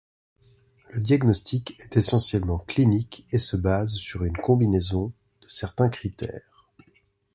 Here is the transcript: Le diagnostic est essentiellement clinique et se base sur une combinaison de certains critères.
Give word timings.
Le 0.89 0.99
diagnostic 0.99 1.75
est 1.79 1.95
essentiellement 1.95 2.57
clinique 2.57 3.27
et 3.31 3.37
se 3.37 3.55
base 3.55 3.93
sur 3.97 4.23
une 4.23 4.35
combinaison 4.35 5.13
de 5.43 5.47
certains 5.47 5.89
critères. 5.89 6.71